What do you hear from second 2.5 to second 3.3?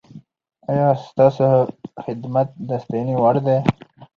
د ستاینې